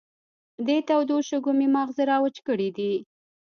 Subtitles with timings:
[0.65, 2.93] دې تودو شګو مې ماغزه را وچ کړې دي.